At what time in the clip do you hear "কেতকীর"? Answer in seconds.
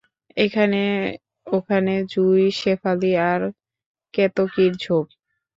4.13-4.71